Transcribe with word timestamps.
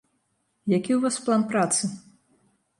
Які 0.77 0.91
ў 0.95 0.99
вас 1.05 1.15
план 1.27 1.45
працы? 1.53 1.83